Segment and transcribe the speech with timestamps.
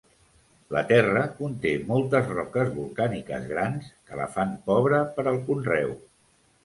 [0.75, 5.93] La terra conté moltes roques volcàniques grans que la fan pobra per al conreu.